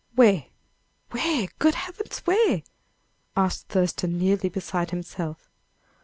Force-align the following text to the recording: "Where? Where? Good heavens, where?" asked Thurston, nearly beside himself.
"Where? 0.15 0.45
Where? 1.11 1.47
Good 1.59 1.75
heavens, 1.75 2.21
where?" 2.25 2.63
asked 3.37 3.67
Thurston, 3.67 4.17
nearly 4.17 4.49
beside 4.49 4.89
himself. 4.89 5.51